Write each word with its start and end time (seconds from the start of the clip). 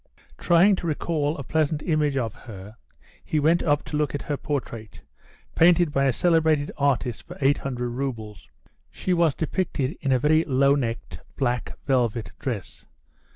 Trying 0.39 0.77
to 0.77 0.87
recall 0.87 1.37
a 1.37 1.43
pleasant 1.43 1.83
image 1.83 2.17
of 2.17 2.33
her, 2.33 2.75
he 3.23 3.39
went 3.39 3.61
up 3.61 3.83
to 3.83 3.97
look 3.97 4.15
at 4.15 4.23
her 4.23 4.35
portrait, 4.35 5.03
painted 5.53 5.91
by 5.91 6.05
a 6.05 6.11
celebrated 6.11 6.71
artist 6.75 7.21
for 7.21 7.37
800 7.39 7.87
roubles. 7.87 8.49
She 8.89 9.13
was 9.13 9.35
depicted 9.35 9.99
in 10.01 10.11
a 10.11 10.17
very 10.17 10.43
low 10.45 10.73
necked 10.73 11.19
black 11.37 11.77
velvet 11.85 12.31
dress. 12.39 12.87